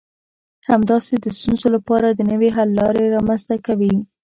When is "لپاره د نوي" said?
1.75-2.49